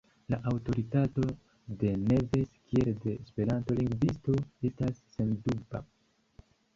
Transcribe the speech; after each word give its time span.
La 0.33 0.37
aŭtoritato 0.51 1.25
de 1.83 1.91
Neves 2.05 2.55
kiel 2.71 2.89
de 3.03 3.13
Esperanto-lingvisto 3.25 4.35
estas 4.71 5.03
senduba. 5.17 5.83